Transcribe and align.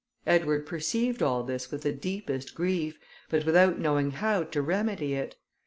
Edward 0.25 0.65
perceived 0.65 1.21
all 1.21 1.43
this 1.43 1.69
with 1.69 1.83
the 1.83 1.91
deepest 1.91 2.55
grief, 2.55 2.97
but 3.29 3.45
without 3.45 3.77
knowing 3.77 4.09
how 4.09 4.41
to 4.41 4.59
remedy 4.59 5.13
it. 5.13 5.35